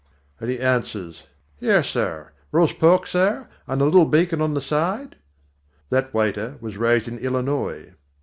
And 0.39 0.49
he 0.49 0.57
answers: 0.59 1.27
"Yes, 1.59 1.87
sir, 1.87 2.31
roast 2.51 2.79
pork, 2.79 3.05
sir, 3.05 3.47
and 3.67 3.79
a 3.79 3.85
little 3.85 4.07
bacon 4.07 4.41
on 4.41 4.55
the 4.55 4.59
side?" 4.59 5.15
That 5.91 6.11
waiter 6.11 6.57
was 6.59 6.75
raised 6.75 7.07
in 7.07 7.19
Illinois. 7.19 7.93